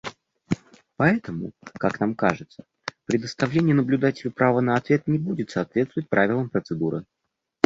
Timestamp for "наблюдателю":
3.75-4.31